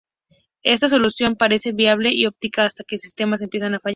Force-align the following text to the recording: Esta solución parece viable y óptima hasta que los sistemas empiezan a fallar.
Esta 0.63 0.87
solución 0.89 1.35
parece 1.35 1.73
viable 1.73 2.09
y 2.11 2.25
óptima 2.25 2.65
hasta 2.65 2.83
que 2.83 2.95
los 2.95 3.01
sistemas 3.03 3.43
empiezan 3.43 3.75
a 3.75 3.79
fallar. 3.79 3.89